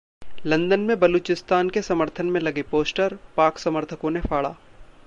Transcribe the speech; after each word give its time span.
London 0.45 0.79
में 0.79 0.99
बलूचिस्तान 0.99 1.69
के 1.69 1.81
समर्थन 1.81 2.25
में 2.25 2.39
लगे 2.41 2.61
पोस्टर, 2.61 3.17
Pak 3.37 3.57
समर्थकों 3.57 4.11
ने 4.11 4.21
फाड़ा 4.21 4.55